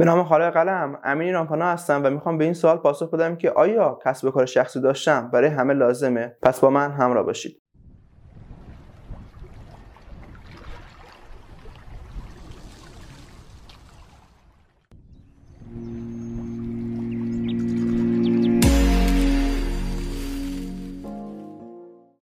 [0.00, 3.50] به نام خالق قلم امین رامپانا هستم و می‌خوام به این سوال پاسخ بدم که
[3.50, 7.59] آیا کسب کار شخصی داشتم برای همه لازمه؟ پس با من همراه باشید.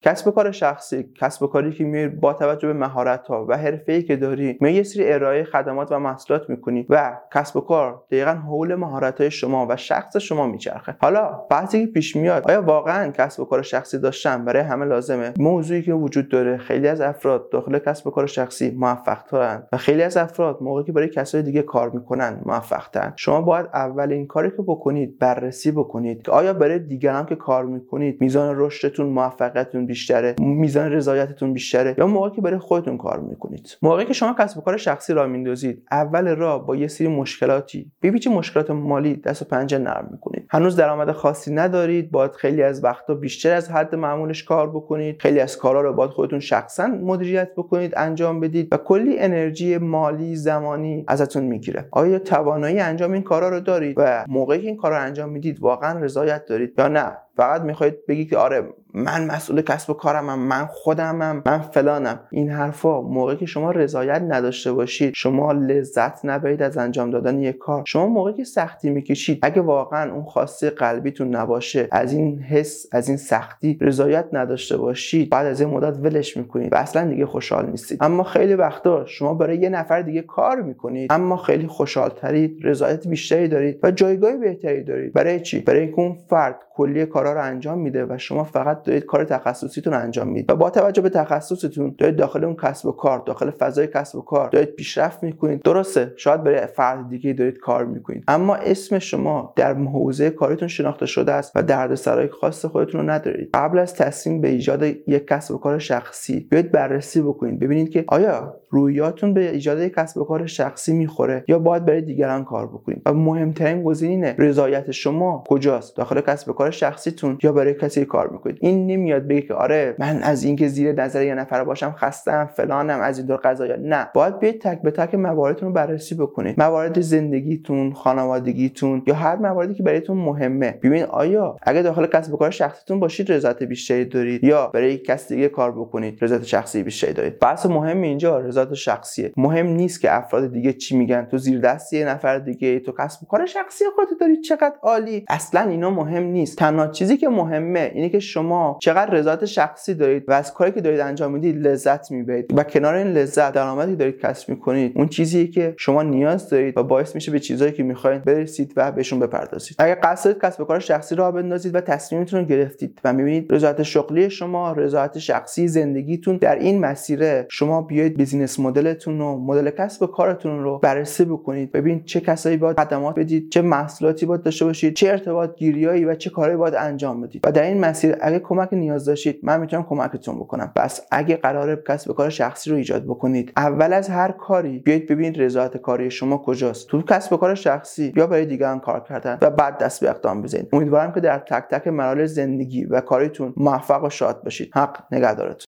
[0.02, 4.16] کسب کار شخصی کسب کاری که می با توجه به مهارت ها و حرفه که
[4.16, 8.76] داری می یه سری ارائه خدمات و محصولات می‌کنی و کسب و کار دقیقا حول
[8.76, 10.96] مهارت های شما و شخص شما میچرخه.
[11.02, 15.34] حالا بحثی که پیش میاد آیا واقعا کسب و کار شخصی داشتن؟ برای همه لازمه.
[15.40, 19.78] موضوعی که وجود داره خیلی از افراد داخل کسب و کار شخصی موفق ترن و
[19.78, 24.28] خیلی از افراد موقعی که برای کسای دیگه کار می‌کنن موفق ترن شما باید اولین
[24.28, 26.22] کاری که بکنید بررسی بکنید.
[26.22, 32.08] که آیا برای دیگران که کار می‌کنید میزان رشدتون موفقیتتون بیشتره میزان رضایتتون بیشتره یا
[32.08, 33.78] موقعی که برای خودتون کار می‌کنید.
[33.82, 37.92] موقعی که شما کسب و کار شخصی را میندازید اول راه با یه سری مشکلاتی
[38.02, 40.47] ببینید مشکلات مالی دست و پنجه نرم می‌کنید.
[40.50, 45.22] هنوز درآمد خاصی ندارید باید خیلی از وقتا بیشتر از حد معمولش کار بکنید.
[45.22, 50.36] خیلی از کارا رو باید خودتون شخصا مدیریت بکنید انجام بدید و کلی انرژی مالی
[50.36, 51.88] زمانی ازتون می‌گیره.
[51.92, 55.60] آیا توانایی انجام این کارا رو دارید و موقعی که این کارا رو انجام می‌دید
[55.60, 60.40] واقعا رضایت دارید یا نه؟ فقط می‌خواید بگید که آره من مسئول کسب و کارمم
[60.40, 62.20] من خودمم من فلانم.
[62.32, 67.58] این حرفا موقعی که شما رضایت نداشته باشید شما لذت نبرید از انجام دادن یک
[67.58, 67.84] کار.
[67.88, 73.08] شما موقعی که سختی می‌کشید اگه واقعا اون خواسته قلبیتون نباشه از این حس از
[73.08, 75.30] این سختی رضایت نداشته باشید.
[75.30, 77.98] بعد از این مدت ولش می‌کنید و اصلا دیگه خوشحال نیستید.
[78.02, 83.08] اما خیلی وقتا شما برای یه نفر دیگه کار می‌کنید اما خیلی خوشحال ترید رضایت
[83.08, 85.14] بیشتری دارید و جایگاه بهتری دارید.
[85.14, 89.06] برای چی؟ برای اینکه اون فرد کلیه کارا رو انجام میده و شما فقط دارید
[89.06, 90.52] کار تخصصیتون انجام می‌دید.
[90.52, 94.22] و با توجه به تخصصتون دارید داخل اون کسب و کار داخل فضای کسب و
[94.22, 95.62] کار دارید پیشرفت می‌کنید.
[95.62, 98.24] درسته شاید برای فرد دیگه دارید کار می‌کنید.
[98.28, 103.50] اما اسم شما در حوزه کارتون شناخته شده است و دردسرای خاص خودتون رو ندارید.
[103.54, 107.60] قبل از تصمیم به ایجاد یک کسب و کار شخصی بیاید بررسی بکنید.
[107.60, 112.02] ببینید که آیا رویاتون به ایجاد یک کسب و کار شخصی می‌خوره یا باید برای
[112.02, 113.02] دیگران کار بکنید.
[113.06, 118.30] و مهمترین گزینه رضایت شما کجاست؟ داخل کسب و کار شخصیتون یا برای کسی کار
[118.30, 122.50] می‌کنید؟ این نمیاد بگه که آره من از اینکه زیر نظر یه نفر باشم خستم
[122.56, 124.10] فلانم از این دور قضايا نه.
[124.14, 126.60] باید بیاید تک به تک مواردتون رو بررسی بکنید.
[126.60, 130.80] موارد زندگیتون خانوادگیتون یا هر مواردی که برایتون مهمه.
[130.84, 135.36] ببینید آیا اگه داخل کسب و کار شخصیتون باشید رضایت بیشتری دارید یا برای کسی
[135.36, 139.32] دیگه کار بکنید رضایت شخصی بیشتری دارید؟ بحث مهم اینجا رضایت شخصیه.
[139.38, 141.26] مهم نیست که افراد دیگه چی میگن.
[141.26, 144.42] تو زیر دست یه نفر دیگه تو کسب و کار شخصی خودت داری.
[144.42, 145.26] چقدر عالی.
[145.30, 146.58] اصلا اینا مهم نیست.
[146.58, 150.82] تنها چیزی که مهمه اینه که شما چقدر رضایت شخصی دارید و از کاری که
[150.82, 152.58] دارید انجام می‌دید لذت می‌برید.
[152.58, 154.92] و کنار این لذت درآمدی دارید کسب می‌کنید.
[154.96, 158.92] اون چیزی که شما نیاز دارید و باعث میشه به چیزایی که می‌خواید برسید و
[158.92, 159.76] بهشون بپردازید.
[159.80, 163.84] اگر قصد کسب و کار شخصی را بندازید و تصمیمتون رو گرفتید و می‌بینید رضایت
[163.84, 170.02] شغلی شما رضایت شخصی زندگیتون در این مسیره شما بیاید بیزینس مدلتون رو مدل کسب
[170.04, 171.72] و کارتون رو بررسی بکنید.
[171.72, 176.16] ببین چه کسایی باید خدمات بدید چه محصولاتی باید داشته باشید چه ارتباط گیریایی و
[176.16, 177.42] چه کارهایی باید انجام بدید.
[177.46, 180.72] و در این مسیر اگه کمک نیاز داشتید من می‌تونم کمکتون بکنم.
[180.76, 185.08] پس اگه قراره کسب و کار شخصی رو ایجاد بکنید اول از هر کاری بیاید
[185.08, 186.88] ببینید رضایت کاری شما کجاست.
[186.88, 190.42] تو کسب و کار شخصی یا برای دیگران کار کردن و بعد دست به اقدام
[190.42, 190.70] بزنید.
[190.74, 194.72] امیدوارم که در تک تک مراحل زندگی و کاریتون موفق و شاد باشید.
[194.74, 195.66] حق نگهدارتون.